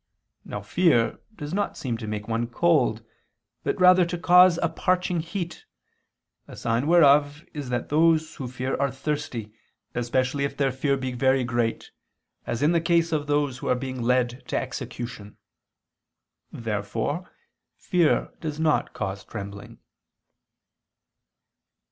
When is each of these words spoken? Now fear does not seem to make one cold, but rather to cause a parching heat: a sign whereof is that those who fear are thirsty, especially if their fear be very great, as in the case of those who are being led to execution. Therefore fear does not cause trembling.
Now 0.43 0.61
fear 0.63 1.19
does 1.35 1.53
not 1.53 1.77
seem 1.77 1.95
to 1.99 2.07
make 2.07 2.27
one 2.27 2.47
cold, 2.47 3.05
but 3.63 3.79
rather 3.79 4.03
to 4.05 4.17
cause 4.17 4.57
a 4.63 4.67
parching 4.67 5.19
heat: 5.19 5.65
a 6.47 6.55
sign 6.57 6.87
whereof 6.87 7.45
is 7.53 7.69
that 7.69 7.89
those 7.89 8.33
who 8.37 8.47
fear 8.47 8.75
are 8.77 8.89
thirsty, 8.89 9.53
especially 9.93 10.43
if 10.43 10.57
their 10.57 10.71
fear 10.71 10.97
be 10.97 11.11
very 11.11 11.43
great, 11.43 11.91
as 12.47 12.63
in 12.63 12.71
the 12.71 12.81
case 12.81 13.11
of 13.11 13.27
those 13.27 13.59
who 13.59 13.67
are 13.67 13.75
being 13.75 14.01
led 14.01 14.43
to 14.47 14.57
execution. 14.57 15.37
Therefore 16.51 17.29
fear 17.77 18.31
does 18.39 18.59
not 18.59 18.93
cause 18.93 19.23
trembling. 19.23 19.77